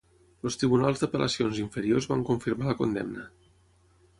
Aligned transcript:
Els 0.45 0.55
tribunals 0.61 1.03
d'apel·lacions 1.03 1.59
inferiors 1.65 2.09
van 2.13 2.25
confirmar 2.31 2.71
la 2.71 2.77
condemna. 2.81 3.29